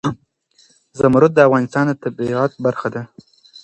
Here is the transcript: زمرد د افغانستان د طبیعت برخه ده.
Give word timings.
زمرد 0.99 1.31
د 1.35 1.39
افغانستان 1.47 1.85
د 1.89 1.93
طبیعت 2.03 2.51
برخه 2.65 2.87
ده. 2.93 3.01